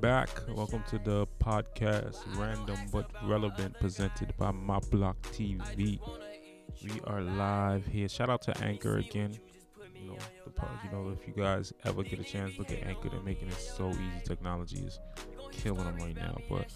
[0.00, 0.30] back.
[0.48, 6.00] Welcome to the podcast, random but relevant, presented by My Block TV.
[6.82, 8.08] We are live here.
[8.08, 9.38] Shout out to Anchor again.
[9.94, 10.16] You know,
[10.46, 10.52] the
[10.84, 13.10] you know, if you guys ever get a chance, look at Anchor.
[13.10, 14.22] They're making it so easy.
[14.24, 14.98] Technology is
[15.52, 16.38] killing them right now.
[16.48, 16.70] But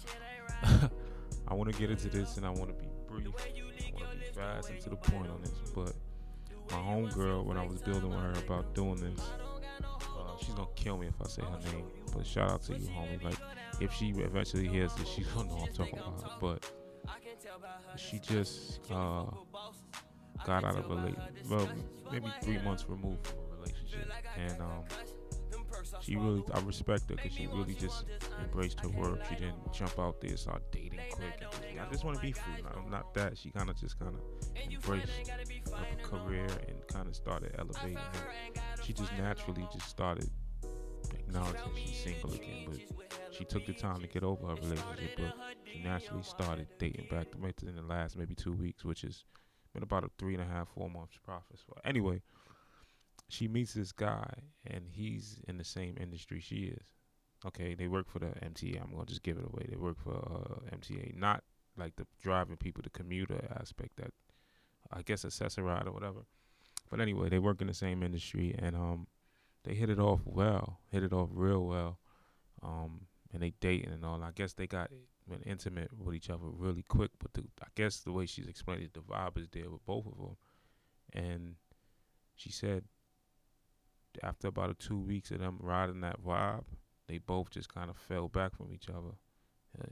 [1.47, 3.27] I want to get into this, and I want to be brief.
[3.27, 5.71] I want to be fast and to the point on this.
[5.73, 5.93] But
[6.69, 9.19] my homegirl, when I was building with her about doing this,
[10.55, 11.85] gonna kill me if I say her name.
[12.15, 13.23] But shout out to you, homie.
[13.23, 13.37] Like,
[13.79, 16.21] if she eventually hears this, she's gonna know I'm talking about.
[16.21, 16.29] Her.
[16.39, 16.71] But
[17.97, 19.25] she just uh,
[20.45, 21.15] got out of a relate,
[21.49, 21.69] well,
[22.11, 24.83] maybe three months removed from a relationship, and um,
[26.01, 28.05] she really, I respect her because she really just
[28.41, 29.19] embraced her work.
[29.29, 31.43] She didn't jump out there, start dating quick.
[31.79, 32.63] I just want to be free.
[32.75, 33.37] I'm not that.
[33.37, 35.07] She kind of just kind of embraced
[35.71, 37.97] her career and kind of started elevating.
[37.97, 40.29] And she just naturally just started
[41.13, 42.79] acknowledging she's single again, but
[43.31, 45.33] she took the time to get over her relationship, but
[45.71, 49.23] she naturally started dating back to in the last maybe two weeks, which has
[49.73, 51.63] been about a three and a half, four months process.
[51.67, 52.21] Well, anyway,
[53.27, 54.33] she meets this guy,
[54.65, 56.87] and he's in the same industry she is.
[57.45, 58.81] Okay, they work for the MTA.
[58.81, 59.67] I'm gonna just give it away.
[59.69, 61.43] They work for uh, MTA, not
[61.77, 64.11] like the driving people, the commuter aspect that
[64.91, 66.21] I guess Access-A-Ride or whatever.
[66.89, 69.07] But anyway, they work in the same industry, and um,
[69.65, 71.99] they hit it off well, hit it off real well,
[72.63, 73.01] um,
[73.33, 74.23] and they dating and all.
[74.23, 74.91] I guess they got
[75.45, 78.93] intimate with each other really quick, but the, I guess the way she's explained it,
[78.93, 80.37] the vibe is there with both of them,
[81.13, 81.55] and
[82.35, 82.83] she said
[84.23, 86.63] after about two weeks of them riding that vibe,
[87.07, 89.15] they both just kind of fell back from each other,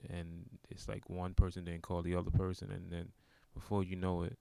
[0.10, 3.10] and it's like one person didn't call the other person, and then
[3.54, 4.38] before you know it,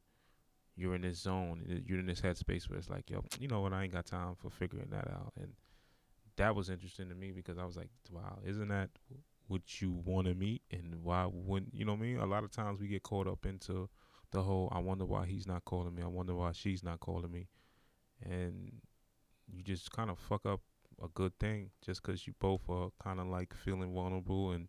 [0.82, 3.72] you're in this zone, you're in this headspace where it's like, yo, you know what?
[3.72, 5.52] I ain't got time for figuring that out, and
[6.36, 8.90] that was interesting to me because I was like, wow, isn't that
[9.46, 10.62] what you want to meet?
[10.72, 12.16] And why wouldn't you know what I mean?
[12.18, 13.88] A lot of times we get caught up into
[14.32, 16.02] the whole, I wonder why he's not calling me.
[16.02, 17.46] I wonder why she's not calling me,
[18.20, 18.72] and
[19.46, 20.60] you just kind of fuck up
[21.02, 24.68] a good thing just because you both are kind of like feeling vulnerable and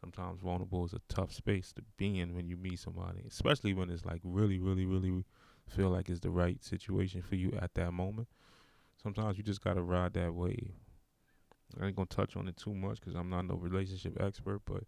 [0.00, 3.90] sometimes vulnerable is a tough space to be in when you meet somebody especially when
[3.90, 5.24] it's like really really really
[5.74, 8.28] feel like it's the right situation for you at that moment.
[9.02, 10.72] Sometimes you just gotta ride that wave.
[11.80, 14.84] I ain't gonna touch on it too much because I'm not no relationship expert, but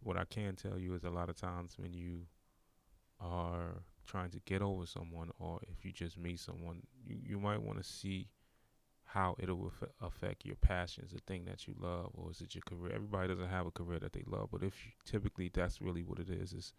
[0.00, 2.26] what I can tell you is a lot of times when you
[3.20, 7.62] are trying to get over someone, or if you just meet someone, you, you might
[7.62, 8.28] want to see
[9.04, 9.72] how it'll
[10.02, 12.92] affect your passions, the thing that you love, or is it your career?
[12.94, 16.18] Everybody doesn't have a career that they love, but if you, typically that's really what
[16.18, 16.74] it is, is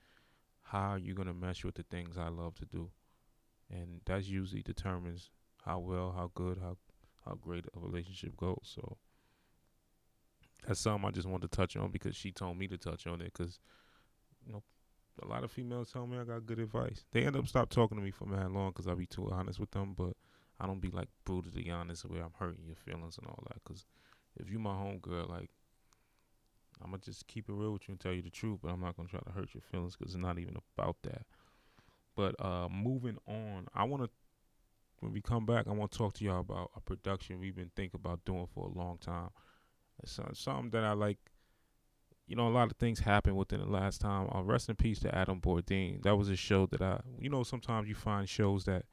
[0.61, 2.89] how are you gonna mesh with the things I love to do?
[3.69, 5.31] And that usually determines
[5.63, 6.77] how well, how good, how
[7.25, 8.59] how great a relationship goes.
[8.63, 8.97] So
[10.67, 13.21] that's something I just wanted to touch on because she told me to touch on
[13.21, 13.59] it because
[14.45, 14.63] you know
[15.23, 17.05] a lot of females tell me I got good advice.
[17.11, 19.59] They end up stop talking to me for mad long because I be too honest
[19.59, 20.13] with them, but
[20.59, 23.63] I don't be like brutally honest where I'm hurting your feelings and all that.
[23.63, 23.85] Because
[24.37, 25.51] if you my homegirl, like
[26.83, 28.81] I'm gonna just keep it real with you and tell you the truth, but I'm
[28.81, 31.25] not gonna try to hurt your feelings because it's not even about that.
[32.15, 34.09] But uh, moving on, I want to
[34.99, 37.71] when we come back, I want to talk to y'all about a production we've been
[37.75, 39.29] thinking about doing for a long time.
[40.01, 41.17] It's something that I like.
[42.27, 44.27] You know, a lot of things happened within the last time.
[44.33, 46.01] Uh, rest in peace to Adam Bourdain.
[46.01, 48.85] That was a show that I, you know, sometimes you find shows that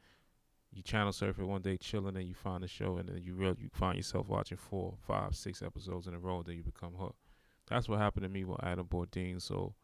[0.70, 3.34] you channel surf it one day chilling, and you find a show, and then you
[3.34, 6.92] real you find yourself watching four, five, six episodes in a row, then you become
[6.94, 7.16] hooked.
[7.68, 9.40] That's what happened to me with Adam Bourdain.
[9.40, 9.74] So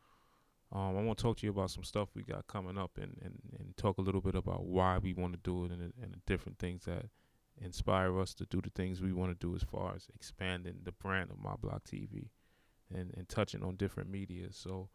[0.71, 3.17] um, I want to talk to you about some stuff we got coming up and,
[3.23, 6.13] and, and talk a little bit about why we want to do it and, and
[6.13, 7.07] the different things that
[7.61, 10.93] inspire us to do the things we want to do as far as expanding the
[10.93, 12.29] brand of My Block TV
[12.95, 14.49] and, and touching on different media.
[14.51, 14.89] So,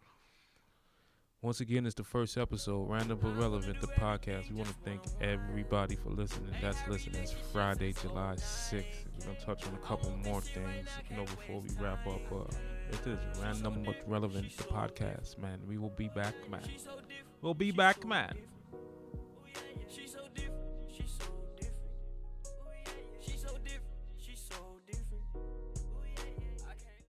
[1.41, 4.49] once again, it's the first episode, Random but Relevant, the podcast.
[4.49, 6.53] We want to thank everybody for listening.
[6.61, 7.21] That's listening.
[7.21, 8.71] It's Friday, July 6th.
[8.71, 12.21] We're going to touch on a couple more things, you know, before we wrap up.
[12.31, 12.45] Uh,
[12.93, 15.59] it is Random but Relevant, the podcast, man.
[15.67, 16.61] We will be back, man.
[17.41, 18.37] We'll be back, man.